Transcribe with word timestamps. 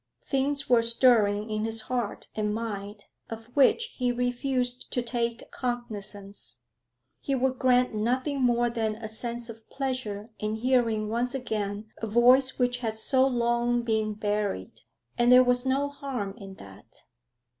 Things 0.25 0.67
were 0.67 0.81
stirring 0.81 1.51
in 1.51 1.63
his 1.63 1.81
heart 1.81 2.25
and 2.33 2.55
mind 2.55 3.05
of 3.29 3.55
which 3.55 3.93
he 3.97 4.11
refused 4.11 4.91
to 4.93 5.03
take 5.03 5.51
cognisance; 5.51 6.57
he 7.19 7.35
would 7.35 7.59
grant 7.59 7.93
nothing 7.93 8.41
more 8.41 8.67
than 8.67 8.95
a 8.95 9.07
sense 9.07 9.47
of 9.47 9.69
pleasure 9.69 10.31
in 10.39 10.55
hearing 10.55 11.07
once 11.07 11.35
again 11.35 11.91
a 11.99 12.07
voice 12.07 12.57
which 12.57 12.77
had 12.77 12.97
so 12.97 13.27
long 13.27 13.83
been 13.83 14.15
buried, 14.15 14.81
and 15.19 15.31
there 15.31 15.43
was 15.43 15.67
no 15.67 15.87
harm 15.89 16.33
in 16.35 16.55
that. 16.55 17.03